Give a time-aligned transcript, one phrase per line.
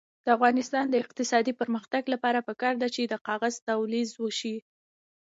[0.25, 4.55] د افغانستان د اقتصادي پرمختګ لپاره پکار ده چې کاغذ تولید شي.